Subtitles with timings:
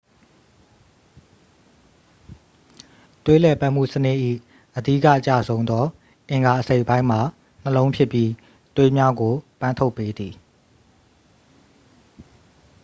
[3.23, 4.17] သွေးလှည့်ပတ်မှုစနစ်၏
[4.77, 5.83] အဓိက အကျဆုံးသော
[6.29, 7.21] အင်္ဂါအစိတ်အပိုင်းမှာ
[7.63, 8.29] နှလုံးဖြစ်ပြီး
[8.75, 10.33] သွေးများကို ပန်းထုတ်ပေးသည်